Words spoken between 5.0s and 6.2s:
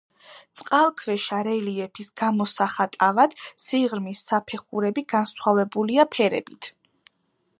განსხვავებულია